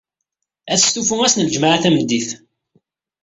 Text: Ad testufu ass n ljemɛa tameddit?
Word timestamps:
Ad 0.71 0.79
testufu 0.79 1.15
ass 1.25 1.35
n 1.35 1.45
ljemɛa 1.49 1.77
tameddit? 1.83 2.29